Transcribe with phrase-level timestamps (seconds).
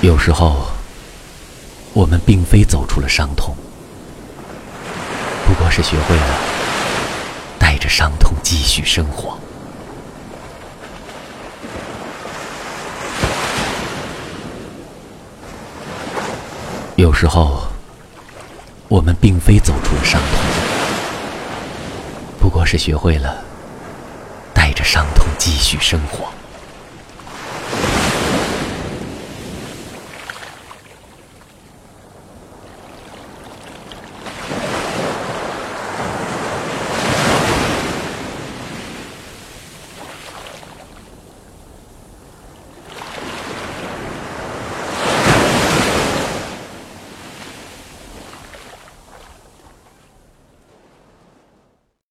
[0.00, 0.64] 有时候
[1.92, 3.52] 我们并非走出了伤痛
[5.44, 6.38] 不过是学会了
[7.58, 9.36] 带着伤痛继续生活。
[16.94, 17.64] 有时候
[18.86, 20.40] 我们并非走出了伤痛
[22.38, 23.42] 不过是学会了
[24.54, 26.37] 带着伤痛继续生活。